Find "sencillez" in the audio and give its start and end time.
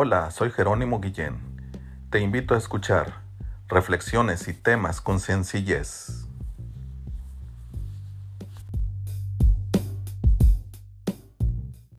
5.18-6.27